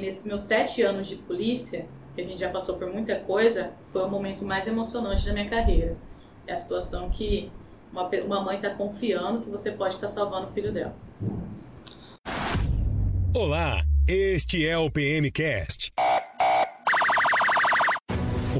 Nesses 0.00 0.24
meus 0.24 0.42
sete 0.42 0.82
anos 0.82 1.06
de 1.06 1.16
polícia, 1.16 1.86
que 2.14 2.20
a 2.20 2.24
gente 2.24 2.38
já 2.38 2.50
passou 2.50 2.76
por 2.76 2.92
muita 2.92 3.16
coisa, 3.16 3.72
foi 3.88 4.02
o 4.02 4.08
momento 4.08 4.44
mais 4.44 4.66
emocionante 4.66 5.26
da 5.26 5.32
minha 5.32 5.48
carreira. 5.48 5.96
É 6.46 6.52
a 6.52 6.56
situação 6.56 7.10
que 7.10 7.50
uma, 7.92 8.08
uma 8.08 8.40
mãe 8.42 8.56
está 8.56 8.70
confiando 8.70 9.40
que 9.40 9.50
você 9.50 9.72
pode 9.72 9.94
estar 9.94 10.06
tá 10.06 10.12
salvando 10.12 10.48
o 10.48 10.50
filho 10.50 10.72
dela. 10.72 10.94
Olá, 13.34 13.84
este 14.08 14.66
é 14.66 14.78
o 14.78 14.90
PMcast 14.90 15.92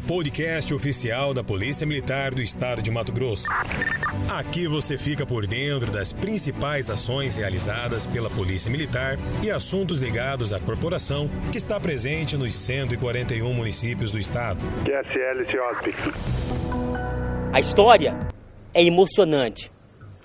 podcast 0.07 0.73
oficial 0.73 1.35
da 1.35 1.43
Polícia 1.43 1.85
Militar 1.85 2.33
do 2.33 2.41
Estado 2.41 2.81
de 2.81 2.93
Mato 2.93 3.11
Grosso. 3.11 3.49
Aqui 4.31 4.69
você 4.69 4.97
fica 4.97 5.27
por 5.27 5.49
dentro 5.49 5.91
das 5.91 6.13
principais 6.13 6.89
ações 6.89 7.37
realizadas 7.37 8.07
pela 8.07 8.31
Polícia 8.31 8.71
Militar 8.71 9.19
e 9.43 9.51
assuntos 9.51 9.99
ligados 9.99 10.53
à 10.53 10.61
corporação 10.61 11.29
que 11.51 11.59
está 11.59 11.81
presente 11.81 12.37
nos 12.37 12.55
141 12.55 13.53
municípios 13.53 14.13
do 14.13 14.19
estado. 14.21 14.61
A 17.53 17.59
história 17.59 18.17
é 18.73 18.85
emocionante. 18.85 19.73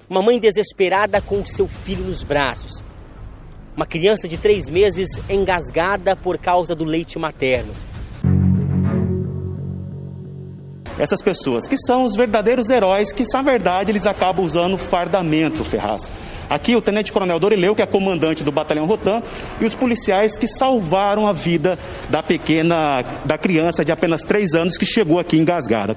Uma 0.07 0.21
mãe 0.21 0.39
desesperada 0.39 1.19
com 1.21 1.43
seu 1.43 1.67
filho 1.67 2.03
nos 2.03 2.21
braços. 2.21 2.83
Uma 3.75 3.87
criança 3.87 4.27
de 4.27 4.37
três 4.37 4.69
meses 4.69 5.19
engasgada 5.27 6.15
por 6.15 6.37
causa 6.37 6.75
do 6.75 6.83
leite 6.83 7.17
materno 7.17 7.73
essas 10.99 11.21
pessoas, 11.21 11.67
que 11.67 11.77
são 11.77 12.03
os 12.03 12.15
verdadeiros 12.15 12.69
heróis, 12.69 13.11
que 13.11 13.23
na 13.33 13.41
verdade 13.41 13.91
eles 13.91 14.05
acabam 14.05 14.45
usando 14.45 14.77
fardamento, 14.77 15.63
Ferraz. 15.63 16.11
Aqui 16.49 16.75
o 16.75 16.81
Tenente 16.81 17.13
Coronel 17.13 17.39
Dorileu, 17.39 17.73
que 17.73 17.81
é 17.81 17.85
comandante 17.85 18.43
do 18.43 18.51
Batalhão 18.51 18.85
Rotan, 18.85 19.23
e 19.59 19.65
os 19.65 19.73
policiais 19.73 20.37
que 20.37 20.47
salvaram 20.47 21.25
a 21.25 21.33
vida 21.33 21.79
da 22.09 22.21
pequena, 22.21 23.03
da 23.25 23.37
criança 23.37 23.85
de 23.85 23.91
apenas 23.91 24.23
3 24.23 24.53
anos 24.55 24.77
que 24.77 24.85
chegou 24.85 25.19
aqui 25.19 25.37
engasgada. 25.37 25.95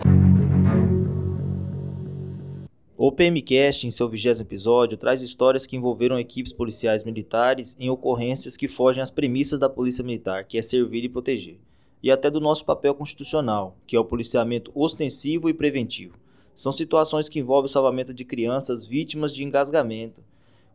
O 2.96 3.10
PMcast, 3.10 3.86
em 3.86 3.90
seu 3.90 4.08
vigésimo 4.08 4.46
episódio, 4.46 4.96
traz 4.96 5.20
histórias 5.20 5.66
que 5.66 5.76
envolveram 5.76 6.18
equipes 6.18 6.52
policiais 6.52 7.04
militares 7.04 7.74
em 7.78 7.90
ocorrências 7.90 8.56
que 8.56 8.68
fogem 8.68 9.02
às 9.02 9.10
premissas 9.10 9.58
da 9.58 9.68
Polícia 9.68 10.04
Militar, 10.04 10.44
que 10.44 10.56
é 10.56 10.62
servir 10.62 11.04
e 11.04 11.08
proteger 11.08 11.58
e 12.04 12.10
até 12.10 12.28
do 12.28 12.38
nosso 12.38 12.66
papel 12.66 12.94
constitucional, 12.94 13.78
que 13.86 13.96
é 13.96 13.98
o 13.98 14.04
policiamento 14.04 14.70
ostensivo 14.74 15.48
e 15.48 15.54
preventivo. 15.54 16.18
São 16.54 16.70
situações 16.70 17.30
que 17.30 17.38
envolvem 17.38 17.64
o 17.64 17.72
salvamento 17.72 18.12
de 18.12 18.26
crianças 18.26 18.84
vítimas 18.84 19.34
de 19.34 19.42
engasgamento. 19.42 20.22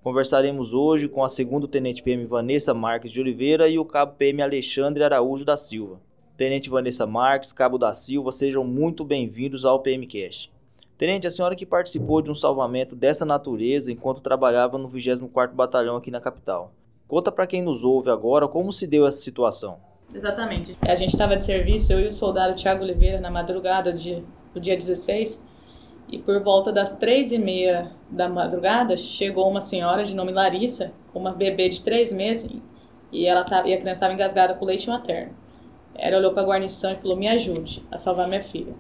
Conversaremos 0.02 0.74
hoje 0.74 1.08
com 1.08 1.24
a 1.24 1.30
segunda 1.30 1.68
Tenente 1.68 2.02
PM 2.02 2.26
Vanessa 2.26 2.74
Marques 2.74 3.12
de 3.12 3.22
Oliveira 3.22 3.70
e 3.70 3.78
o 3.78 3.86
Cabo 3.86 4.16
PM 4.18 4.42
Alexandre 4.42 5.04
Araújo 5.04 5.46
da 5.46 5.56
Silva. 5.56 6.02
Tenente 6.36 6.68
Vanessa 6.68 7.06
Marques, 7.06 7.54
Cabo 7.54 7.78
da 7.78 7.94
Silva, 7.94 8.32
sejam 8.32 8.64
muito 8.64 9.06
bem-vindos 9.06 9.66
ao 9.66 9.84
PMcast. 9.84 10.52
Tenente, 10.98 11.28
a 11.28 11.32
senhora 11.32 11.56
que 11.56 11.64
participou 11.64 12.24
de 12.24 12.32
um 12.32 12.36
salvamento 12.36 12.96
dessa 12.96 13.24
natureza 13.24 13.92
enquanto 13.92 14.20
trabalhava 14.20 14.80
no 14.80 14.90
24º 14.90 15.54
Batalhão 15.54 15.96
aqui 15.96 16.10
na 16.10 16.20
capital. 16.20 16.74
Conta 17.06 17.32
para 17.32 17.46
quem 17.46 17.62
nos 17.62 17.84
ouve 17.84 18.10
agora 18.10 18.48
como 18.48 18.74
se 18.74 18.88
deu 18.88 19.06
essa 19.06 19.20
situação. 19.20 19.89
Exatamente. 20.14 20.78
A 20.82 20.96
gente 20.96 21.14
estava 21.14 21.38
de 21.38 21.44
serviço, 21.44 21.94
eu 21.94 22.00
e 22.00 22.08
o 22.08 22.12
soldado 22.12 22.56
Tiago 22.56 22.84
Oliveira, 22.84 23.20
na 23.20 23.30
madrugada 23.30 23.94
de, 23.94 24.24
do 24.54 24.60
dia 24.60 24.76
16, 24.76 25.48
e 26.12 26.18
por 26.18 26.42
volta 26.42 26.72
das 26.72 26.96
três 26.96 27.32
e 27.32 27.38
meia 27.38 27.92
da 28.10 28.28
madrugada, 28.28 28.98
chegou 28.98 29.48
uma 29.48 29.62
senhora 29.62 30.04
de 30.04 30.16
nome 30.16 30.32
Larissa, 30.32 30.92
com 31.14 31.20
uma 31.20 31.32
bebê 31.32 31.70
de 31.70 31.82
três 31.82 32.12
meses, 32.12 32.52
e, 33.12 33.26
ela 33.26 33.44
tava, 33.44 33.68
e 33.68 33.74
a 33.74 33.78
criança 33.78 33.98
estava 33.98 34.14
engasgada 34.14 34.54
com 34.56 34.66
leite 34.66 34.90
materno. 34.90 35.34
Ela 35.96 36.18
olhou 36.18 36.34
para 36.34 36.42
a 36.42 36.46
guarnição 36.46 36.92
e 36.92 36.96
falou, 36.96 37.16
me 37.16 37.28
ajude 37.28 37.84
a 37.92 37.98
salvar 37.98 38.28
minha 38.28 38.42
filha. 38.42 38.74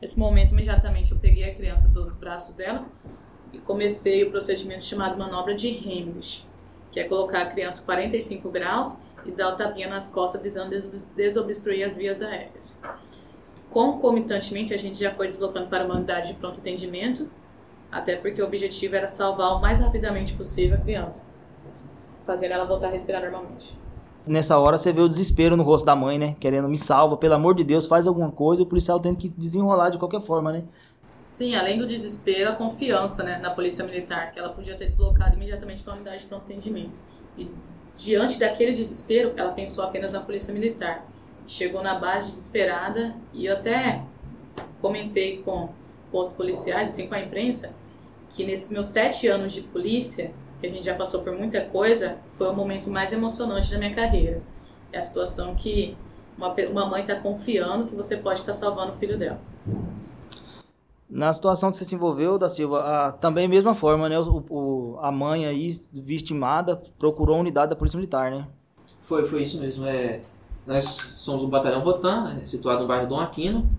Nesse 0.00 0.18
momento, 0.18 0.52
imediatamente, 0.52 1.12
eu 1.12 1.18
peguei 1.18 1.44
a 1.44 1.54
criança 1.54 1.86
dos 1.86 2.16
braços 2.16 2.54
dela 2.54 2.86
e 3.52 3.58
comecei 3.58 4.24
o 4.24 4.30
procedimento 4.30 4.84
chamado 4.84 5.18
manobra 5.18 5.54
de 5.54 5.68
Heimlich, 5.68 6.44
que 6.90 6.98
é 6.98 7.04
colocar 7.04 7.42
a 7.42 7.46
criança 7.46 7.82
45 7.82 8.50
graus 8.50 9.02
e 9.26 9.32
dar 9.32 9.48
o 9.48 9.56
tapinha 9.56 9.88
nas 9.88 10.08
costas 10.08 10.42
visando 10.42 10.70
desobstruir 11.16 11.86
as 11.86 11.96
vias 11.96 12.22
aéreas. 12.22 12.78
Concomitantemente, 13.70 14.72
a 14.72 14.76
gente 14.76 14.98
já 14.98 15.12
foi 15.14 15.26
deslocando 15.26 15.68
para 15.68 15.84
uma 15.84 15.96
unidade 15.96 16.28
de 16.28 16.34
pronto 16.34 16.60
atendimento, 16.60 17.28
até 17.90 18.16
porque 18.16 18.40
o 18.40 18.46
objetivo 18.46 18.96
era 18.96 19.08
salvar 19.08 19.56
o 19.56 19.60
mais 19.60 19.80
rapidamente 19.80 20.34
possível 20.34 20.76
a 20.76 20.80
criança, 20.80 21.26
fazendo 22.24 22.52
ela 22.52 22.64
voltar 22.64 22.88
a 22.88 22.90
respirar 22.90 23.22
normalmente. 23.22 23.78
Nessa 24.26 24.58
hora 24.58 24.76
você 24.76 24.92
vê 24.92 25.00
o 25.00 25.08
desespero 25.08 25.56
no 25.56 25.62
rosto 25.62 25.84
da 25.84 25.94
mãe, 25.94 26.18
né? 26.18 26.36
Querendo 26.40 26.68
me 26.68 26.76
salva, 26.76 27.16
pelo 27.16 27.34
amor 27.34 27.54
de 27.54 27.62
Deus, 27.62 27.86
faz 27.86 28.06
alguma 28.06 28.30
coisa, 28.32 28.62
o 28.62 28.66
policial 28.66 28.98
tendo 28.98 29.16
que 29.16 29.28
desenrolar 29.28 29.90
de 29.90 29.98
qualquer 29.98 30.20
forma, 30.20 30.52
né? 30.52 30.64
Sim, 31.26 31.54
além 31.54 31.76
do 31.78 31.86
desespero, 31.86 32.50
a 32.50 32.52
confiança 32.54 33.24
né, 33.24 33.38
na 33.38 33.50
polícia 33.50 33.84
militar, 33.84 34.30
que 34.30 34.38
ela 34.38 34.50
podia 34.50 34.76
ter 34.76 34.86
deslocado 34.86 35.34
imediatamente 35.36 35.82
para 35.82 35.92
a 35.92 35.96
unidade 35.96 36.22
de 36.22 36.26
pronto 36.26 36.42
atendimento. 36.42 37.00
E 37.36 37.50
Diante 37.96 38.38
daquele 38.38 38.72
desespero, 38.72 39.32
ela 39.36 39.52
pensou 39.52 39.82
apenas 39.82 40.12
na 40.12 40.20
polícia 40.20 40.52
militar. 40.52 41.06
Chegou 41.46 41.82
na 41.82 41.98
base 41.98 42.26
desesperada 42.28 43.16
e 43.32 43.46
eu 43.46 43.54
até 43.54 44.02
comentei 44.82 45.38
com 45.38 45.70
outros 46.12 46.36
policiais, 46.36 46.90
assim 46.90 47.08
com 47.08 47.14
a 47.14 47.20
imprensa, 47.20 47.74
que 48.28 48.44
nesses 48.44 48.70
meus 48.70 48.88
sete 48.88 49.26
anos 49.28 49.52
de 49.52 49.62
polícia, 49.62 50.34
que 50.60 50.66
a 50.66 50.70
gente 50.70 50.84
já 50.84 50.94
passou 50.94 51.22
por 51.22 51.32
muita 51.32 51.62
coisa, 51.62 52.18
foi 52.34 52.48
o 52.48 52.52
momento 52.52 52.90
mais 52.90 53.12
emocionante 53.12 53.70
da 53.70 53.78
minha 53.78 53.94
carreira. 53.94 54.42
É 54.92 54.98
a 54.98 55.02
situação 55.02 55.54
que 55.54 55.96
uma, 56.36 56.54
uma 56.70 56.86
mãe 56.86 57.00
está 57.00 57.16
confiando 57.16 57.86
que 57.86 57.94
você 57.94 58.16
pode 58.18 58.40
estar 58.40 58.52
tá 58.52 58.58
salvando 58.58 58.92
o 58.92 58.96
filho 58.96 59.16
dela. 59.16 59.40
Na 61.08 61.32
situação 61.32 61.70
que 61.70 61.76
você 61.76 61.84
se 61.84 61.94
envolveu, 61.94 62.36
da 62.36 62.48
Silva, 62.48 62.80
a, 62.80 63.12
também 63.12 63.46
mesma 63.46 63.74
forma, 63.74 64.08
né? 64.08 64.18
O, 64.18 64.44
o, 64.50 64.98
a 65.00 65.12
mãe 65.12 65.46
aí, 65.46 65.70
vitimada, 65.92 66.82
procurou 66.98 67.36
a 67.36 67.40
unidade 67.40 67.70
da 67.70 67.76
Polícia 67.76 67.96
Militar, 67.96 68.30
né? 68.30 68.48
Foi, 69.00 69.24
foi 69.24 69.42
isso 69.42 69.60
mesmo. 69.60 69.86
É, 69.86 70.20
nós 70.66 70.84
somos 71.12 71.44
o 71.44 71.48
Batalhão 71.48 71.80
Rotan, 71.80 72.36
é, 72.40 72.44
situado 72.44 72.82
no 72.82 72.88
bairro 72.88 73.08
Dom 73.08 73.20
Aquino. 73.20 73.70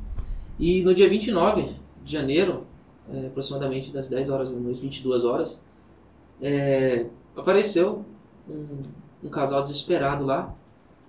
E 0.57 0.81
no 0.83 0.95
dia 0.95 1.09
29 1.09 1.75
de 2.01 2.11
janeiro, 2.11 2.66
é, 3.11 3.27
aproximadamente 3.27 3.91
das 3.91 4.07
10 4.07 4.29
horas 4.29 4.53
da 4.53 4.59
noite, 4.59 4.79
22 4.79 5.25
horas, 5.25 5.63
é, 6.41 7.07
apareceu 7.35 8.05
um, 8.47 8.83
um 9.21 9.29
casal 9.29 9.61
desesperado 9.61 10.25
lá. 10.25 10.55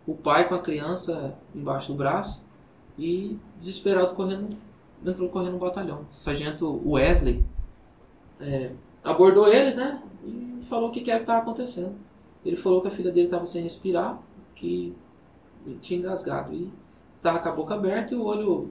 O 0.05 0.15
pai 0.15 0.49
com 0.49 0.55
a 0.57 0.59
criança 0.59 1.39
embaixo 1.55 1.93
do 1.93 1.97
braço 1.97 2.43
e 2.99 3.39
desesperado 3.57 4.15
correndo 4.15 4.57
entrou 5.05 5.29
correndo 5.29 5.53
no 5.53 5.59
batalhão. 5.59 6.07
O 6.11 6.15
sargento 6.15 6.81
Wesley 6.85 7.45
é, 8.41 8.73
abordou 9.03 9.49
eles, 9.49 9.77
né? 9.77 10.01
E 10.25 10.63
falou 10.63 10.89
o 10.89 10.93
que 10.93 11.01
era 11.11 11.19
que 11.19 11.25
estava 11.25 11.41
acontecendo. 11.41 11.95
Ele 12.45 12.57
falou 12.57 12.81
que 12.81 12.89
a 12.89 12.91
filha 12.91 13.11
dele 13.11 13.27
estava 13.27 13.47
sem 13.47 13.63
respirar, 13.63 14.19
que 14.55 14.95
tinha 15.81 15.99
engasgado. 15.99 16.53
E 16.55 16.73
estava 17.17 17.39
com 17.39 17.49
a 17.49 17.53
boca 17.53 17.75
aberta 17.75 18.15
e 18.15 18.17
o 18.17 18.25
olho 18.25 18.71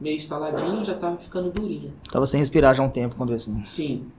meio 0.00 0.16
estaladinho, 0.16 0.84
já 0.84 0.92
estava 0.92 1.16
ficando 1.16 1.50
durinha. 1.50 1.92
Tava 2.10 2.26
sem 2.26 2.38
respirar 2.40 2.74
já 2.74 2.82
há 2.82 2.86
um 2.86 2.90
tempo 2.90 3.16
quando 3.16 3.32
assim. 3.32 3.62
Sim. 3.66 4.10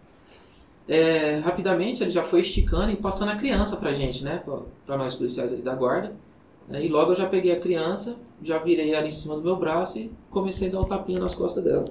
É, 0.87 1.39
rapidamente 1.39 2.03
ele 2.03 2.11
já 2.11 2.23
foi 2.23 2.41
esticando 2.41 2.91
e 2.91 2.95
passando 2.95 3.31
a 3.31 3.35
criança 3.35 3.75
pra 3.75 3.93
gente, 3.93 4.23
né? 4.23 4.43
Pra, 4.85 4.97
nós 4.97 5.15
policiais 5.15 5.51
ali 5.51 5.61
da 5.61 5.75
guarda. 5.75 6.13
É, 6.69 6.83
e 6.83 6.87
logo 6.87 7.11
eu 7.11 7.15
já 7.15 7.27
peguei 7.27 7.51
a 7.51 7.59
criança, 7.59 8.17
já 8.41 8.57
virei 8.57 8.93
ela 8.93 9.07
em 9.07 9.11
cima 9.11 9.35
do 9.35 9.41
meu 9.41 9.55
braço 9.55 9.99
e 9.99 10.11
comecei 10.31 10.67
a 10.69 10.71
dar 10.71 10.81
um 10.81 10.85
tapinha 10.85 11.19
nas 11.19 11.35
costas 11.35 11.63
dela. 11.63 11.85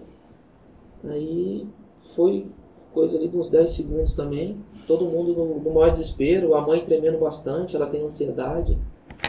Aí 1.04 1.66
foi 2.14 2.46
coisa 2.92 3.18
ali 3.18 3.28
de 3.28 3.36
uns 3.36 3.50
10 3.50 3.70
segundos 3.70 4.14
também. 4.14 4.58
Todo 4.86 5.04
mundo 5.04 5.34
no, 5.34 5.60
no 5.60 5.70
maior 5.70 5.90
desespero, 5.90 6.54
a 6.54 6.60
mãe 6.60 6.84
tremendo 6.84 7.18
bastante, 7.18 7.76
ela 7.76 7.86
tem 7.86 8.02
ansiedade. 8.02 8.78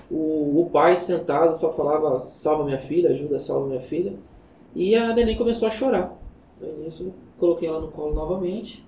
O, 0.09 0.61
o 0.61 0.69
pai 0.71 0.97
sentado 0.97 1.55
só 1.55 1.73
falava: 1.73 2.17
salva 2.19 2.63
minha 2.63 2.79
filha, 2.79 3.11
ajuda, 3.11 3.39
salva 3.39 3.67
minha 3.67 3.79
filha. 3.79 4.13
E 4.75 4.95
a 4.95 5.13
neném 5.13 5.37
começou 5.37 5.67
a 5.67 5.71
chorar. 5.71 6.17
Aí 6.61 6.71
nisso 6.77 7.13
coloquei 7.37 7.67
ela 7.67 7.79
no 7.79 7.89
colo 7.89 8.13
novamente. 8.13 8.85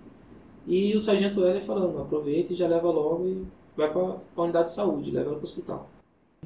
E 0.65 0.95
o 0.95 1.01
sargento 1.01 1.41
Wesley 1.41 1.63
falando: 1.63 1.99
aproveita 1.99 2.53
e 2.53 2.55
já 2.55 2.67
leva 2.67 2.89
logo 2.91 3.25
e 3.25 3.45
vai 3.75 3.91
para 3.91 4.17
a 4.35 4.41
unidade 4.41 4.69
de 4.69 4.73
saúde, 4.73 5.11
leva 5.11 5.29
ela 5.29 5.35
para 5.35 5.41
o 5.41 5.43
hospital. 5.43 5.89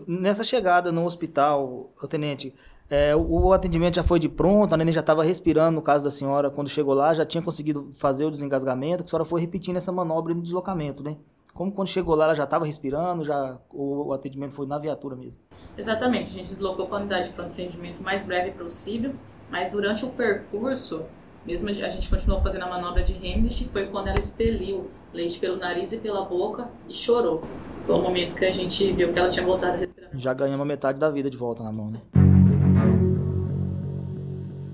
Nessa 0.07 0.44
chegada 0.44 0.92
no 0.92 1.06
hospital, 1.06 1.92
tenente, 2.09 2.53
é, 2.89 3.15
o, 3.15 3.53
atendimento 3.53 3.95
já 3.95 4.03
foi 4.03 4.19
de 4.19 4.27
pronto, 4.27 4.74
a 4.74 4.77
neném 4.77 4.94
já 4.94 5.00
estava 5.00 5.24
respirando, 5.24 5.75
no 5.75 5.81
caso 5.81 6.03
da 6.03 6.12
senhora, 6.12 6.50
quando 6.50 6.69
chegou 6.69 6.94
lá, 6.94 7.13
já 7.13 7.25
tinha 7.25 7.42
conseguido 7.42 7.89
fazer 7.94 8.25
o 8.25 8.31
desengasgamento, 8.31 9.03
que 9.03 9.07
a 9.07 9.12
senhora 9.12 9.25
foi 9.25 9.39
repetindo 9.42 9.77
essa 9.77 9.92
manobra 9.92 10.33
no 10.33 10.42
deslocamento, 10.42 11.01
né? 11.01 11.18
Como 11.53 11.71
quando 11.71 11.88
chegou 11.88 12.15
lá, 12.15 12.25
ela 12.25 12.36
já 12.36 12.44
estava 12.44 12.65
respirando, 12.65 13.24
já 13.24 13.59
o, 13.69 14.07
o, 14.07 14.13
atendimento 14.13 14.53
foi 14.53 14.65
na 14.65 14.77
viatura 14.77 15.15
mesmo? 15.15 15.44
Exatamente, 15.77 16.31
a 16.31 16.33
gente 16.33 16.50
deslocou 16.50 16.86
para 16.88 16.98
a 16.98 17.00
unidade 17.01 17.30
para 17.30 17.45
um 17.45 17.48
atendimento 17.48 18.01
mais 18.01 18.25
breve 18.25 18.51
possível, 18.51 19.13
mas 19.50 19.69
durante 19.69 20.06
o 20.06 20.09
percurso, 20.09 21.03
Mesmo 21.45 21.69
a 21.69 21.74
gente 21.74 22.09
continuou 22.09 22.39
fazendo 22.39 22.63
a 22.63 22.69
manobra 22.69 23.01
de 23.01 23.13
Heimlich, 23.13 23.68
foi 23.69 23.88
quando 23.88 24.07
ela 24.07 24.19
expeliu 24.19 24.92
leite 25.13 25.40
pelo 25.40 25.58
nariz 25.58 25.92
e 25.92 25.98
pela 25.98 26.24
boca 26.24 26.69
e 26.88 26.94
chorou. 26.94 27.44
Foi 27.86 27.96
o 27.96 28.02
momento 28.02 28.36
que 28.36 28.46
a 28.46 28.52
gente 28.52 28.92
viu 28.94 29.12
que 29.12 29.19
ela 29.19 29.30
tinha 29.30 29.46
voltado 29.46 29.74
a 29.74 29.78
respirar. 29.78 30.10
Já 30.13 30.34
ganhamos 30.34 30.66
metade 30.66 31.00
da 31.00 31.10
vida 31.10 31.30
de 31.30 31.38
volta 31.38 31.63
na 31.63 31.72
mão, 31.72 31.92
né? 31.92 32.00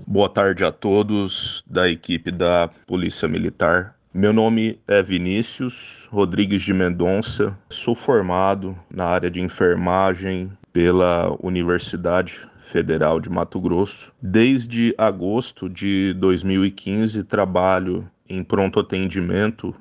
Boa 0.06 0.28
tarde 0.28 0.64
a 0.64 0.72
todos 0.72 1.62
da 1.66 1.88
equipe 1.88 2.30
da 2.30 2.70
Polícia 2.86 3.28
Militar. 3.28 3.94
Meu 4.12 4.32
nome 4.32 4.80
é 4.88 5.02
Vinícius 5.02 6.08
Rodrigues 6.10 6.62
de 6.62 6.72
Mendonça, 6.72 7.56
sou 7.68 7.94
formado 7.94 8.76
na 8.90 9.04
área 9.04 9.30
de 9.30 9.40
enfermagem 9.40 10.50
pela 10.72 11.36
Universidade 11.42 12.48
Federal 12.60 13.20
de 13.20 13.28
Mato 13.28 13.60
Grosso. 13.60 14.10
Desde 14.20 14.94
agosto 14.96 15.68
de 15.68 16.14
2015 16.14 17.22
trabalho 17.24 18.08
em 18.28 18.42
pronto 18.42 18.80
atendimento. 18.80 19.74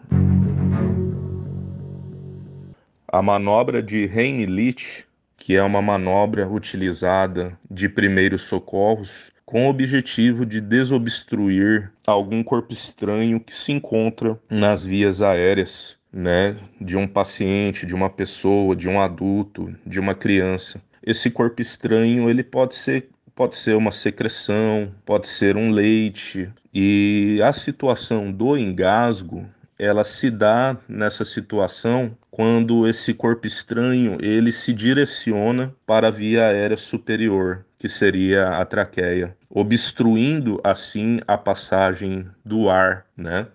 A 3.09 3.21
manobra 3.21 3.81
de 3.81 4.03
Heimlich, 4.03 5.05
que 5.37 5.55
é 5.55 5.63
uma 5.63 5.81
manobra 5.81 6.45
utilizada 6.45 7.57
de 7.71 7.87
primeiros 7.87 8.41
socorros 8.41 9.31
com 9.45 9.65
o 9.65 9.69
objetivo 9.69 10.45
de 10.45 10.59
desobstruir 10.59 11.89
algum 12.05 12.43
corpo 12.43 12.73
estranho 12.73 13.39
que 13.39 13.55
se 13.55 13.71
encontra 13.71 14.37
nas 14.49 14.83
vias 14.83 15.21
aéreas, 15.21 15.97
né, 16.11 16.57
de 16.81 16.97
um 16.97 17.07
paciente, 17.07 17.85
de 17.85 17.95
uma 17.95 18.09
pessoa, 18.09 18.75
de 18.75 18.89
um 18.89 18.99
adulto, 18.99 19.73
de 19.85 20.01
uma 20.01 20.13
criança. 20.13 20.81
Esse 21.01 21.31
corpo 21.31 21.61
estranho 21.61 22.29
ele 22.29 22.43
pode 22.43 22.75
ser 22.75 23.07
pode 23.33 23.55
ser 23.55 23.77
uma 23.77 23.91
secreção, 23.91 24.91
pode 25.05 25.27
ser 25.27 25.55
um 25.55 25.69
leite. 25.69 26.49
E 26.73 27.39
a 27.43 27.53
situação 27.53 28.31
do 28.31 28.57
engasgo 28.57 29.47
ela 29.77 30.03
se 30.03 30.29
dá 30.29 30.77
nessa 30.87 31.23
situação 31.23 32.17
quando 32.31 32.87
esse 32.87 33.13
corpo 33.13 33.47
estranho 33.47 34.17
ele 34.21 34.51
se 34.51 34.73
direciona 34.73 35.73
para 35.85 36.07
a 36.07 36.11
via 36.11 36.45
aérea 36.45 36.77
superior, 36.77 37.65
que 37.77 37.87
seria 37.87 38.49
a 38.49 38.65
traqueia, 38.65 39.35
obstruindo 39.49 40.59
assim 40.63 41.19
a 41.27 41.37
passagem 41.37 42.27
do 42.43 42.69
ar, 42.69 43.05
né? 43.15 43.47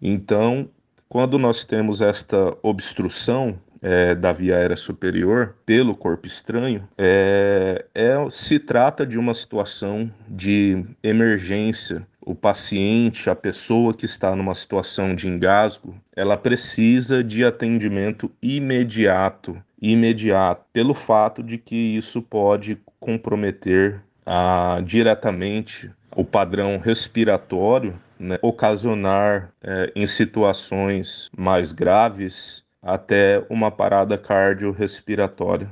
Então, 0.00 0.68
quando 1.08 1.38
nós 1.38 1.64
temos 1.64 2.00
esta 2.00 2.56
obstrução, 2.62 3.58
é, 3.80 4.14
da 4.14 4.32
via 4.32 4.56
aérea 4.56 4.76
superior 4.76 5.54
pelo 5.64 5.94
corpo 5.94 6.26
estranho, 6.26 6.88
é, 6.96 7.84
é, 7.94 8.14
se 8.30 8.58
trata 8.58 9.06
de 9.06 9.18
uma 9.18 9.34
situação 9.34 10.10
de 10.28 10.84
emergência. 11.02 12.06
O 12.28 12.34
paciente, 12.34 13.30
a 13.30 13.34
pessoa 13.34 13.94
que 13.94 14.04
está 14.04 14.36
numa 14.36 14.54
situação 14.54 15.14
de 15.14 15.26
engasgo, 15.26 15.94
ela 16.14 16.36
precisa 16.36 17.24
de 17.24 17.42
atendimento 17.42 18.30
imediato, 18.42 19.56
imediato, 19.80 20.62
pelo 20.70 20.92
fato 20.92 21.42
de 21.42 21.56
que 21.56 21.74
isso 21.74 22.20
pode 22.20 22.78
comprometer 23.00 24.02
ah, 24.26 24.78
diretamente 24.84 25.90
o 26.14 26.22
padrão 26.22 26.76
respiratório, 26.76 27.98
né, 28.20 28.38
ocasionar 28.42 29.50
é, 29.62 29.90
em 29.96 30.06
situações 30.06 31.30
mais 31.34 31.72
graves 31.72 32.62
até 32.82 33.42
uma 33.48 33.70
parada 33.70 34.18
cardiorrespiratória. 34.18 35.70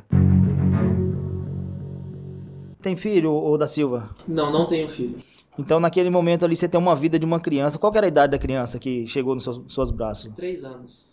Tem 2.80 2.96
filho, 2.96 3.30
ou 3.30 3.58
da 3.58 3.66
Silva? 3.66 4.08
Não, 4.26 4.50
não 4.50 4.66
tenho 4.66 4.88
filho. 4.88 5.35
Então, 5.58 5.80
naquele 5.80 6.10
momento 6.10 6.44
ali, 6.44 6.54
você 6.54 6.68
tem 6.68 6.78
uma 6.78 6.94
vida 6.94 7.18
de 7.18 7.24
uma 7.24 7.40
criança. 7.40 7.78
Qual 7.78 7.92
era 7.94 8.06
a 8.06 8.08
idade 8.08 8.32
da 8.32 8.38
criança 8.38 8.78
que 8.78 9.06
chegou 9.06 9.34
nos 9.34 9.44
seus, 9.44 9.60
seus 9.68 9.90
braços? 9.90 10.34
Três 10.34 10.64
anos. 10.64 11.06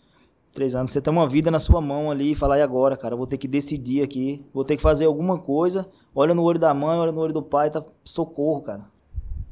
Três 0.52 0.74
anos. 0.74 0.90
Você 0.90 1.00
tem 1.00 1.12
uma 1.12 1.28
vida 1.28 1.50
na 1.50 1.58
sua 1.58 1.80
mão 1.80 2.10
ali 2.10 2.32
e 2.32 2.34
falar, 2.34 2.58
e 2.58 2.62
agora, 2.62 2.96
cara? 2.96 3.16
Vou 3.16 3.26
ter 3.26 3.38
que 3.38 3.48
decidir 3.48 4.02
aqui. 4.02 4.44
Vou 4.52 4.64
ter 4.64 4.76
que 4.76 4.82
fazer 4.82 5.06
alguma 5.06 5.38
coisa. 5.38 5.90
Olha 6.14 6.34
no 6.34 6.42
olho 6.42 6.58
da 6.58 6.72
mãe, 6.74 6.98
olha 6.98 7.12
no 7.12 7.20
olho 7.20 7.32
do 7.32 7.42
pai, 7.42 7.70
tá 7.70 7.84
socorro, 8.04 8.60
cara. 8.62 8.82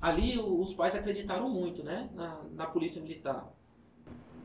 Ali, 0.01 0.39
os 0.39 0.75
pais 0.75 0.95
acreditaram 0.95 1.49
muito, 1.49 1.83
né? 1.83 2.09
Na, 2.15 2.41
na 2.55 2.67
polícia 2.67 3.01
militar 3.01 3.53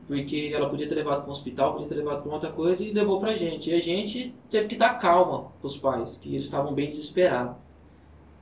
porque 0.08 0.50
ela 0.54 0.70
podia 0.70 0.88
ter 0.88 0.94
levado 0.94 1.18
para 1.18 1.28
um 1.28 1.30
hospital, 1.30 1.74
podia 1.74 1.86
ter 1.86 1.96
levado 1.96 2.22
para 2.22 2.32
outra 2.32 2.50
coisa 2.50 2.82
e 2.82 2.92
levou 2.92 3.20
para 3.20 3.32
a 3.32 3.36
gente. 3.36 3.70
E 3.70 3.74
a 3.74 3.78
gente 3.78 4.34
teve 4.48 4.66
que 4.66 4.74
dar 4.74 4.98
calma 4.98 5.52
para 5.60 5.66
os 5.66 5.76
pais, 5.76 6.16
que 6.16 6.34
eles 6.34 6.46
estavam 6.46 6.72
bem 6.72 6.88
desesperados. 6.88 7.54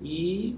E, 0.01 0.57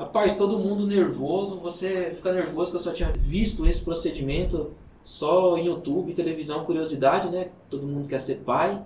rapaz, 0.00 0.34
todo 0.34 0.58
mundo 0.58 0.86
nervoso, 0.86 1.56
você 1.56 2.14
fica 2.14 2.32
nervoso 2.32 2.70
que 2.70 2.76
eu 2.76 2.80
só 2.80 2.90
tinha 2.90 3.12
visto 3.12 3.66
esse 3.66 3.82
procedimento 3.82 4.70
só 5.02 5.58
em 5.58 5.66
YouTube, 5.66 6.14
televisão, 6.14 6.64
curiosidade, 6.64 7.28
né? 7.28 7.50
Todo 7.68 7.86
mundo 7.86 8.08
quer 8.08 8.18
ser 8.18 8.36
pai. 8.36 8.82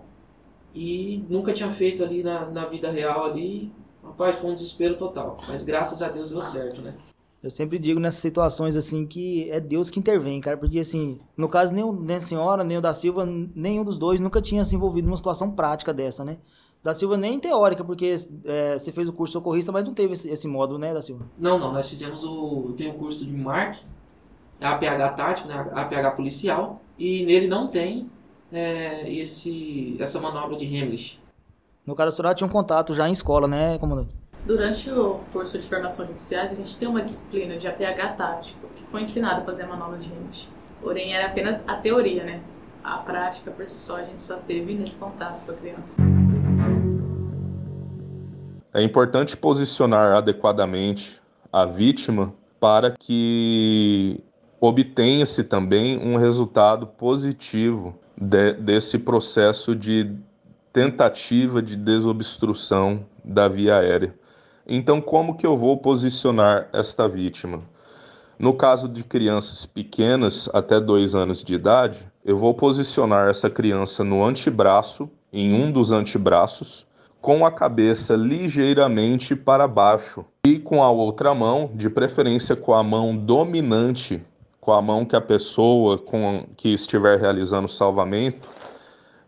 E 0.75 1.25
nunca 1.29 1.53
tinha 1.53 1.71
feito 1.71 2.03
ali 2.03 2.25
na, 2.25 2.47
na 2.47 2.67
vida 2.67 2.91
real 2.91 3.25
ali. 3.27 3.73
Rapaz, 4.03 4.35
foi 4.37 4.51
um 4.51 4.53
desespero 4.53 4.97
total. 4.97 5.39
Mas 5.47 5.63
graças 5.63 6.03
a 6.03 6.09
Deus 6.09 6.31
deu 6.31 6.43
certo, 6.43 6.83
né? 6.83 6.95
Eu 7.41 7.51
sempre 7.51 7.79
digo 7.79 8.01
nessas 8.01 8.21
situações 8.21 8.77
assim 8.77 9.07
que 9.07 9.49
é 9.51 9.61
Deus 9.61 9.91
que 9.91 10.01
intervém, 10.01 10.41
cara, 10.41 10.57
porque 10.57 10.81
assim, 10.81 11.21
no 11.37 11.47
caso 11.47 11.73
nem, 11.75 11.85
o, 11.85 11.93
nem 11.93 12.17
a 12.17 12.21
senhora, 12.21 12.65
nem 12.65 12.79
o 12.79 12.81
da 12.81 12.95
Silva, 12.95 13.25
nenhum 13.27 13.85
dos 13.85 13.99
dois 13.99 14.19
nunca 14.19 14.41
tinha 14.41 14.65
se 14.65 14.75
envolvido 14.75 15.07
numa 15.07 15.17
situação 15.17 15.51
prática 15.51 15.93
dessa, 15.93 16.25
né? 16.25 16.39
Da 16.85 16.93
Silva 16.93 17.17
nem 17.17 17.41
teórica, 17.41 17.83
porque 17.83 18.15
é, 18.45 18.79
você 18.79 18.93
fez 18.93 19.09
o 19.09 19.13
curso 19.15 19.33
socorrista, 19.33 19.73
mas 19.73 19.85
não 19.85 19.95
teve 19.95 20.13
esse, 20.13 20.29
esse, 20.29 20.47
módulo, 20.47 20.79
né, 20.79 20.93
da 20.93 21.01
Silva? 21.01 21.25
Não, 21.39 21.59
não, 21.59 21.73
nós 21.73 21.89
fizemos 21.89 22.25
o. 22.25 22.75
Tem 22.77 22.91
o 22.91 22.93
curso 22.93 23.25
de 23.25 23.33
marketing, 23.33 23.87
APH 24.61 25.17
tático, 25.17 25.49
né, 25.49 25.73
APH 25.73 26.15
policial, 26.15 26.83
e 26.99 27.25
nele 27.25 27.49
não 27.49 27.69
tem 27.69 28.11
é, 28.53 29.11
esse, 29.11 29.97
essa 29.99 30.21
manobra 30.21 30.59
de 30.59 30.67
Heimlich. 30.67 31.19
No 31.87 31.95
caso, 31.95 32.09
a 32.09 32.11
senhora 32.11 32.35
tinha 32.35 32.47
um 32.47 32.51
contato 32.51 32.93
já 32.93 33.09
em 33.09 33.13
escola, 33.13 33.49
né, 33.49 33.79
comandante? 33.79 34.15
Durante 34.45 34.91
o 34.91 35.21
curso 35.33 35.59
de 35.59 35.67
formação 35.67 36.05
de 36.05 36.13
oficiais, 36.13 36.53
a 36.53 36.55
gente 36.55 36.77
tem 36.77 36.87
uma 36.87 37.01
disciplina 37.01 37.57
de 37.57 37.67
APH 37.67 38.15
tático, 38.15 38.69
que 38.77 38.85
foi 38.85 39.01
ensinado 39.01 39.41
a 39.41 39.45
fazer 39.45 39.63
a 39.63 39.69
manobra 39.69 39.97
de 39.97 40.13
Heimlich. 40.13 40.51
Porém, 40.83 41.15
era 41.15 41.29
apenas 41.29 41.67
a 41.67 41.77
teoria, 41.77 42.25
né? 42.25 42.43
A 42.83 42.99
prática, 42.99 43.51
por 43.51 43.65
si 43.65 43.79
só, 43.79 43.97
a 43.97 44.05
gente 44.05 44.21
só 44.21 44.37
teve 44.37 44.75
nesse 44.75 44.99
contato 44.99 45.43
com 45.47 45.53
a 45.53 45.55
criança. 45.55 46.14
É 48.75 48.83
importante 48.83 49.37
posicionar 49.37 50.17
adequadamente 50.17 51.23
a 51.53 51.65
vítima 51.65 52.35
para 52.59 52.91
que 52.91 54.21
obtenha-se 54.61 55.45
também 55.45 55.97
um 55.97 56.17
resultado 56.17 56.89
positivo 56.89 57.97
de, 58.21 58.55
desse 58.55 58.99
processo 58.99 59.77
de 59.77 60.17
tentativa 60.73 61.63
de 61.63 61.77
desobstrução 61.77 63.07
da 63.25 63.47
via 63.47 63.77
aérea. 63.79 64.13
Então, 64.67 65.01
como 65.01 65.37
que 65.37 65.47
eu 65.47 65.57
vou 65.57 65.77
posicionar 65.77 66.69
esta 66.73 67.07
vítima? 67.07 67.63
No 68.37 68.55
caso 68.55 68.89
de 68.89 69.05
crianças 69.05 69.65
pequenas, 69.65 70.51
até 70.53 70.81
dois 70.81 71.15
anos 71.15 71.45
de 71.45 71.55
idade, 71.55 72.05
eu 72.25 72.37
vou 72.37 72.53
posicionar 72.53 73.29
essa 73.29 73.49
criança 73.49 74.03
no 74.03 74.25
antebraço, 74.25 75.09
em 75.33 75.55
um 75.55 75.71
dos 75.71 75.93
antebraços, 75.93 76.85
com 77.25 77.47
a 77.47 77.51
cabeça 77.51 78.17
ligeiramente 78.17 79.35
para 79.35 79.67
baixo 79.67 80.27
e 80.47 80.59
com 80.59 80.83
a 80.83 80.91
outra 80.91 81.35
mão, 81.35 81.71
de 81.75 81.89
preferência 81.89 82.55
com 82.55 82.75
a 82.75 82.83
mão 82.83 83.17
dominante, 83.17 84.23
com 84.61 84.75
a 84.75 84.83
mão 84.83 85.07
que 85.07 85.17
a 85.17 85.23
pessoa 85.23 85.97
com, 85.97 86.45
que 86.55 86.75
estiver 86.75 87.19
realizando 87.19 87.65
o 87.65 87.71
salvamento, 87.71 88.47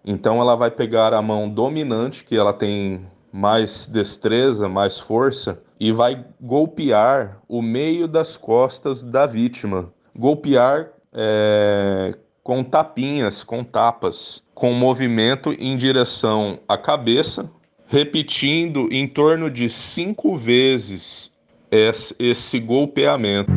então 0.05 0.43
ela 0.43 0.55
vai 0.55 0.71
pegar 0.71 1.15
a 1.15 1.23
mão 1.23 1.49
dominante, 1.49 2.23
que 2.23 2.37
ela 2.37 2.53
tem 2.53 3.07
mais 3.33 3.87
destreza, 3.87 4.69
mais 4.69 5.01
força 5.01 5.59
e 5.81 5.91
vai 5.91 6.23
golpear 6.39 7.39
o 7.49 7.63
meio 7.63 8.07
das 8.07 8.37
costas 8.37 9.03
da 9.03 9.25
vítima. 9.25 9.91
Golpear 10.15 10.91
é, 11.15 12.13
com 12.43 12.63
tapinhas, 12.63 13.43
com 13.43 13.65
tapas, 13.65 14.43
com 14.55 14.75
movimento 14.75 15.55
em 15.59 15.79
direção 15.79 16.59
à 16.69 16.77
cabeça, 16.77 17.51
repetindo 17.87 18.89
em 18.91 19.07
torno 19.07 19.51
de 19.51 19.71
cinco 19.71 20.37
vezes 20.37 21.33
esse 22.19 22.59
golpeamento. 22.59 23.51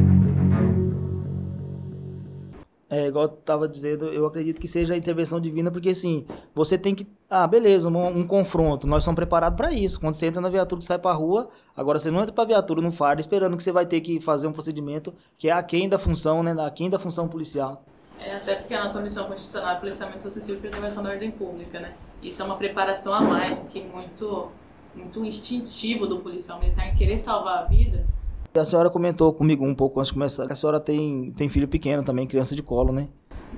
É, 2.91 3.05
igual 3.05 3.25
eu 3.25 3.29
tava 3.29 3.67
dizendo, 3.67 4.05
eu 4.05 4.25
acredito 4.25 4.59
que 4.59 4.67
seja 4.67 4.95
a 4.95 4.97
intervenção 4.97 5.39
divina, 5.39 5.69
porque 5.69 5.89
assim, 5.89 6.25
você 6.55 6.75
tem 6.75 6.95
que. 6.95 7.05
Ah, 7.29 7.45
beleza, 7.45 7.87
um, 7.87 8.07
um 8.07 8.25
confronto. 8.25 8.87
Nós 8.87 9.03
somos 9.03 9.15
preparados 9.15 9.55
para 9.55 9.71
isso. 9.71 9.99
Quando 9.99 10.15
você 10.15 10.25
entra 10.25 10.41
na 10.41 10.49
viatura 10.49 10.81
e 10.81 10.83
sai 10.83 10.97
pra 10.97 11.13
rua, 11.13 11.49
agora 11.77 11.99
você 11.99 12.09
não 12.09 12.21
entra 12.21 12.33
pra 12.33 12.45
viatura 12.45 12.81
no 12.81 12.91
fardo 12.91 13.19
esperando 13.19 13.55
que 13.55 13.61
você 13.63 13.71
vai 13.71 13.85
ter 13.85 14.01
que 14.01 14.19
fazer 14.19 14.47
um 14.47 14.51
procedimento 14.51 15.13
que 15.37 15.49
é 15.49 15.51
aquém 15.51 15.87
da 15.87 15.99
função, 15.99 16.41
né? 16.41 16.55
Aquém 16.65 16.89
da 16.89 16.97
função 16.97 17.27
policial. 17.27 17.85
É, 18.21 18.35
até 18.35 18.55
porque 18.55 18.73
a 18.73 18.83
nossa 18.83 19.01
missão 19.01 19.25
constitucional 19.25 19.75
é 19.75 19.79
policiamento 19.79 20.23
social 20.23 20.57
e 20.57 20.59
preservação 20.59 21.03
da 21.03 21.09
ordem 21.09 21.31
pública, 21.31 21.79
né? 21.79 21.93
Isso 22.21 22.41
é 22.41 22.45
uma 22.45 22.57
preparação 22.57 23.13
a 23.13 23.21
mais 23.21 23.65
que 23.65 23.81
muito, 23.81 24.49
muito 24.93 25.23
instintivo 25.23 26.05
do 26.05 26.19
policial 26.19 26.59
militar 26.59 26.87
em 26.87 26.95
querer 26.95 27.17
salvar 27.17 27.59
a 27.59 27.63
vida 27.63 28.05
A 28.53 28.65
senhora 28.65 28.89
comentou 28.89 29.31
comigo 29.33 29.65
um 29.65 29.73
pouco 29.73 29.99
antes 29.99 30.09
de 30.09 30.13
começar 30.13 30.45
que 30.45 30.51
a 30.51 30.55
senhora 30.55 30.79
tem, 30.79 31.31
tem 31.31 31.47
filho 31.47 31.67
pequeno 31.67 32.03
também, 32.03 32.27
criança 32.27 32.55
de 32.55 32.61
colo, 32.61 32.91
né? 32.91 33.07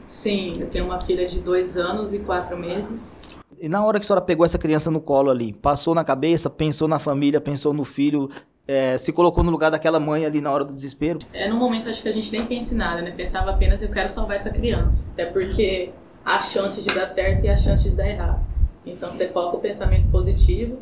Sim, 0.08 0.54
eu 0.60 0.68
tenho 0.68 0.86
uma 0.86 1.00
filha 1.00 1.26
de 1.26 1.40
dois 1.40 1.78
anos 1.78 2.14
e 2.14 2.20
quatro 2.20 2.58
meses. 2.58 3.30
E 3.60 3.70
na 3.70 3.84
hora 3.86 4.00
que 4.00 4.06
a 4.06 4.08
senhora 4.08 4.24
pegou 4.24 4.46
essa 4.46 4.58
criança 4.58 4.92
no 4.92 5.00
colo 5.00 5.30
ali, 5.30 5.54
passou 5.54 5.96
na 5.96 6.04
cabeça, 6.04 6.50
pensou 6.50 6.88
na 6.88 7.00
família, 7.00 7.40
pensou 7.40 7.74
no 7.74 7.84
filho, 7.84 8.30
é, 8.68 8.98
se 8.98 9.12
colocou 9.12 9.44
no 9.44 9.52
lugar 9.52 9.72
daquela 9.72 10.00
mãe 10.00 10.26
ali 10.26 10.42
na 10.42 10.52
hora 10.52 10.64
do 10.64 10.74
desespero? 10.74 11.20
É, 11.34 11.48
no 11.48 11.56
momento 11.56 11.90
acho 11.90 12.02
que 12.02 12.10
a 12.10 12.14
gente 12.14 12.32
nem 12.32 12.46
pensa 12.46 12.74
em 12.74 12.78
nada, 12.78 13.02
né? 13.02 13.12
Pensava 13.12 13.52
apenas 13.52 13.82
eu 13.82 13.90
quero 13.90 14.10
salvar 14.10 14.36
essa 14.36 14.50
criança. 14.50 15.08
Até 15.14 15.26
porque 15.26 15.92
há 16.24 16.40
chance 16.40 16.82
de 16.82 16.94
dar 16.94 17.06
certo 17.06 17.46
e 17.46 17.50
há 17.50 17.58
chance 17.58 17.90
de 17.90 17.96
dar 17.96 18.08
errado. 18.08 18.46
Então 18.86 19.12
você 19.12 19.28
coloca 19.28 19.58
o 19.58 19.60
pensamento 19.60 20.10
positivo. 20.10 20.78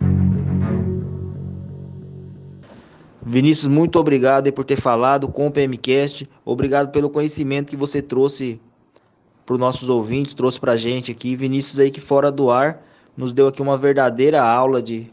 Vinícius, 3.22 3.68
muito 3.68 4.00
obrigado 4.00 4.52
por 4.52 4.66
ter 4.66 4.78
falado 4.78 5.28
com 5.28 5.48
o 5.48 5.52
PMcast. 5.52 6.28
Obrigado 6.44 6.92
pelo 6.92 7.10
conhecimento 7.10 7.70
que 7.70 7.78
você 7.78 8.02
trouxe 8.02 8.60
para 9.46 9.54
os 9.54 9.60
nossos 9.60 9.90
ouvintes, 9.90 10.34
trouxe 10.34 10.60
para 10.60 10.74
a 10.74 10.78
gente 10.78 11.12
aqui. 11.12 11.36
Vinícius 11.36 11.80
aí 11.80 11.92
que 11.92 12.02
fora 12.02 12.32
do 12.32 12.50
ar 12.50 12.84
nos 13.16 13.34
deu 13.34 13.48
aqui 13.48 13.62
uma 13.62 13.78
verdadeira 13.78 14.42
aula 14.42 14.82
de, 14.82 15.12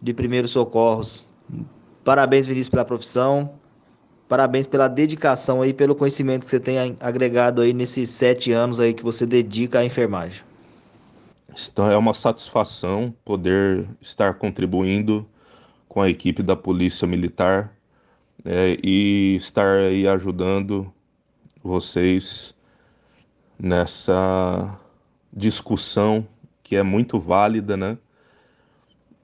de 0.00 0.14
primeiros 0.14 0.50
socorros. 0.50 1.28
Parabéns, 2.10 2.44
Vinícius, 2.44 2.68
pela 2.68 2.84
profissão. 2.84 3.52
Parabéns 4.28 4.66
pela 4.66 4.88
dedicação 4.88 5.62
aí, 5.62 5.72
pelo 5.72 5.94
conhecimento 5.94 6.42
que 6.42 6.48
você 6.48 6.58
tem 6.58 6.96
agregado 6.98 7.62
aí 7.62 7.72
nesses 7.72 8.10
sete 8.10 8.50
anos 8.50 8.80
aí 8.80 8.92
que 8.92 9.04
você 9.04 9.24
dedica 9.24 9.78
à 9.78 9.84
enfermagem. 9.84 10.42
É 11.88 11.96
uma 11.96 12.12
satisfação 12.12 13.14
poder 13.24 13.88
estar 14.00 14.34
contribuindo 14.34 15.24
com 15.88 16.02
a 16.02 16.10
equipe 16.10 16.42
da 16.42 16.56
Polícia 16.56 17.06
Militar 17.06 17.72
é, 18.44 18.76
e 18.82 19.36
estar 19.36 19.78
aí 19.78 20.08
ajudando 20.08 20.92
vocês 21.62 22.56
nessa 23.56 24.76
discussão 25.32 26.26
que 26.64 26.74
é 26.74 26.82
muito 26.82 27.20
válida, 27.20 27.76
né? 27.76 27.96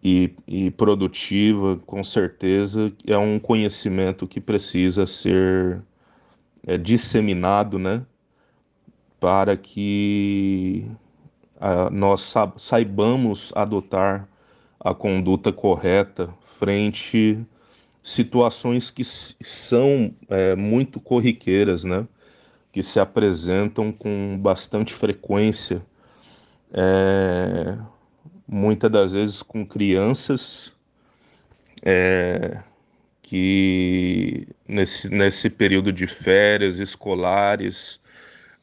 E, 0.09 0.33
e, 0.47 0.71
produtiva, 0.71 1.77
com 1.85 2.05
certeza, 2.05 2.93
é 3.05 3.19
um 3.19 3.41
conhecimento 3.41 4.25
que 4.25 4.41
precisa 4.41 5.05
ser 5.05 5.83
é, 6.65 6.79
disseminado, 6.79 7.77
né? 7.77 8.07
Para 9.19 9.57
que 9.57 10.89
a, 11.61 11.91
nós 11.91 12.33
saibamos 12.57 13.53
adotar 13.57 14.29
a 14.79 14.95
conduta 14.95 15.53
correta 15.53 16.33
frente 16.45 17.45
situações 18.01 18.93
que 18.93 19.03
são 19.03 20.15
é, 20.29 20.55
muito 20.55 21.01
corriqueiras, 21.01 21.83
né? 21.83 22.07
que 22.71 22.81
se 22.81 23.01
apresentam 23.01 23.91
com 23.91 24.39
bastante 24.39 24.93
frequência, 24.95 25.83
é, 26.73 27.77
muitas 28.47 28.91
das 28.91 29.13
vezes 29.13 29.43
com 29.43 29.67
crianças 29.67 30.75
é, 31.83 32.59
que 33.23 34.47
nesse, 34.67 35.09
nesse 35.09 35.51
período 35.51 35.93
de 35.93 36.07
férias 36.07 36.79
escolares 36.79 38.01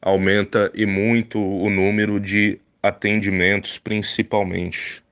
aumenta 0.00 0.70
e 0.74 0.86
muito 0.86 1.38
o 1.38 1.68
número 1.70 2.20
de 2.20 2.58
atendimentos, 2.82 3.78
principalmente. 3.78 5.02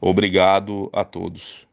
Obrigado 0.00 0.88
a 0.92 1.04
todos. 1.04 1.69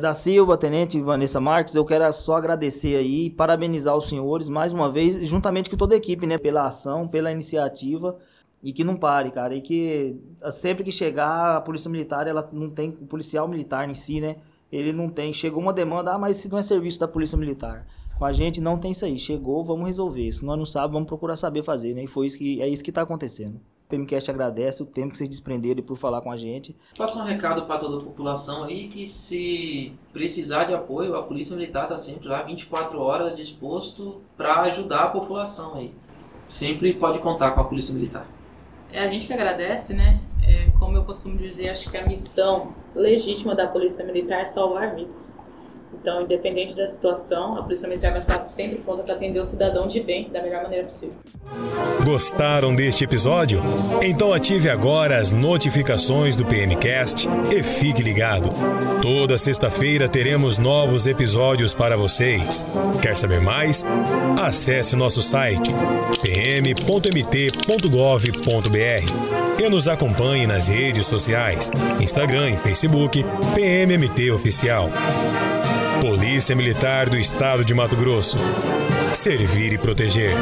Da 0.00 0.14
Silva, 0.14 0.56
Tenente 0.56 0.98
Vanessa 0.98 1.38
Marques, 1.38 1.74
eu 1.74 1.84
quero 1.84 2.10
só 2.10 2.34
agradecer 2.34 2.96
aí 2.96 3.26
e 3.26 3.30
parabenizar 3.30 3.94
os 3.94 4.08
senhores 4.08 4.48
mais 4.48 4.72
uma 4.72 4.90
vez, 4.90 5.28
juntamente 5.28 5.68
com 5.68 5.76
toda 5.76 5.94
a 5.94 5.98
equipe, 5.98 6.26
né, 6.26 6.38
pela 6.38 6.64
ação, 6.64 7.06
pela 7.06 7.30
iniciativa 7.30 8.16
e 8.62 8.72
que 8.72 8.82
não 8.82 8.96
pare, 8.96 9.30
cara, 9.30 9.54
e 9.54 9.60
que 9.60 10.18
sempre 10.52 10.82
que 10.84 10.90
chegar 10.90 11.56
a 11.56 11.60
Polícia 11.60 11.90
Militar, 11.90 12.26
ela 12.26 12.48
não 12.50 12.70
tem 12.70 12.90
o 12.98 13.06
policial 13.06 13.46
militar 13.46 13.88
em 13.90 13.94
si, 13.94 14.20
né? 14.20 14.36
Ele 14.72 14.90
não 14.90 15.08
tem, 15.08 15.34
chegou 15.34 15.60
uma 15.60 15.72
demanda, 15.72 16.14
ah, 16.14 16.18
mas 16.18 16.38
isso 16.38 16.50
não 16.50 16.58
é 16.58 16.62
serviço 16.62 16.98
da 16.98 17.08
Polícia 17.08 17.36
Militar. 17.36 17.86
Com 18.16 18.24
a 18.24 18.32
gente 18.32 18.58
não 18.58 18.78
tem 18.78 18.92
isso 18.92 19.04
aí, 19.04 19.18
chegou, 19.18 19.62
vamos 19.62 19.86
resolver. 19.86 20.32
Se 20.32 20.44
nós 20.44 20.56
não 20.56 20.64
sabemos, 20.64 20.94
vamos 20.94 21.08
procurar 21.08 21.36
saber 21.36 21.62
fazer, 21.62 21.94
né? 21.94 22.04
E 22.04 22.06
foi 22.06 22.26
isso 22.26 22.38
que 22.38 22.62
é 22.62 22.68
isso 22.68 22.82
que 22.82 22.90
está 22.90 23.02
acontecendo. 23.02 23.60
PMCast 23.90 24.30
agradece 24.30 24.82
o 24.82 24.86
tempo 24.86 25.10
que 25.10 25.18
vocês 25.18 25.28
desprenderam 25.28 25.82
por 25.82 25.96
falar 25.96 26.20
com 26.20 26.30
a 26.30 26.36
gente. 26.36 26.76
Passa 26.96 27.20
um 27.20 27.24
recado 27.24 27.66
para 27.66 27.78
toda 27.78 27.98
a 27.98 28.04
população 28.04 28.64
aí 28.64 28.88
que 28.88 29.06
se 29.06 29.92
precisar 30.12 30.64
de 30.64 30.74
apoio, 30.74 31.16
a 31.16 31.22
Polícia 31.22 31.54
Militar 31.56 31.84
está 31.84 31.96
sempre 31.96 32.28
lá 32.28 32.42
24 32.42 32.98
horas 33.00 33.36
disposto 33.36 34.22
para 34.36 34.60
ajudar 34.62 35.04
a 35.04 35.08
população 35.08 35.74
aí. 35.74 35.92
Sempre 36.46 36.94
pode 36.94 37.18
contar 37.18 37.50
com 37.50 37.60
a 37.60 37.64
Polícia 37.64 37.94
Militar. 37.94 38.26
É 38.92 39.04
a 39.04 39.08
gente 39.08 39.26
que 39.26 39.32
agradece, 39.32 39.94
né? 39.94 40.20
É, 40.42 40.70
como 40.78 40.96
eu 40.96 41.04
costumo 41.04 41.36
dizer, 41.36 41.68
acho 41.68 41.90
que 41.90 41.96
a 41.96 42.06
missão 42.06 42.74
legítima 42.94 43.54
da 43.54 43.68
Polícia 43.68 44.04
Militar 44.04 44.40
é 44.40 44.44
salvar 44.44 44.94
vidas. 44.94 45.49
Então, 45.92 46.22
independente 46.22 46.74
da 46.74 46.86
situação, 46.86 47.58
a 47.58 47.62
Polícia 47.62 47.88
Militar 47.88 48.10
vai 48.10 48.20
estar 48.20 48.46
sempre 48.46 48.78
pronta 48.78 49.02
para 49.02 49.14
atender 49.14 49.38
o 49.38 49.44
cidadão 49.44 49.86
de 49.86 50.00
bem 50.00 50.30
da 50.30 50.42
melhor 50.42 50.62
maneira 50.62 50.84
possível. 50.84 51.16
Gostaram 52.04 52.74
deste 52.74 53.04
episódio? 53.04 53.60
Então 54.00 54.32
ative 54.32 54.70
agora 54.70 55.18
as 55.18 55.32
notificações 55.32 56.34
do 56.34 56.44
PMcast 56.46 57.28
e 57.50 57.62
fique 57.62 58.02
ligado. 58.02 58.50
Toda 59.02 59.36
sexta-feira 59.36 60.08
teremos 60.08 60.56
novos 60.56 61.06
episódios 61.06 61.74
para 61.74 61.96
vocês. 61.96 62.64
Quer 63.02 63.16
saber 63.16 63.40
mais? 63.40 63.84
Acesse 64.40 64.96
nosso 64.96 65.20
site 65.20 65.70
pm.mt.gov.br 66.22 67.22
e 69.62 69.68
nos 69.68 69.88
acompanhe 69.88 70.46
nas 70.46 70.68
redes 70.68 71.06
sociais, 71.06 71.70
Instagram 72.00 72.52
e 72.52 72.56
Facebook, 72.56 73.22
PMMT 73.54 74.30
Oficial. 74.30 74.88
Polícia 76.30 76.54
Militar 76.54 77.10
do 77.10 77.18
Estado 77.18 77.64
de 77.64 77.74
Mato 77.74 77.96
Grosso. 77.96 78.38
Servir 79.12 79.72
e 79.72 79.78
proteger. 79.78 80.32